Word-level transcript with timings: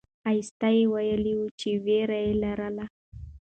ښایسته 0.21 0.69
ویلي 0.93 1.33
وو 1.39 1.47
چې 1.59 1.69
ویره 1.85 2.19
یې 2.25 2.31
لرله. 2.43 2.85